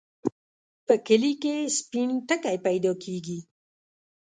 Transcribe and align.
په 0.85 0.93
کلي 1.07 1.33
کې 1.41 1.55
سپين 1.77 2.09
ټکی 2.27 2.57
پیدا 2.65 2.91
کېږي. 3.03 3.39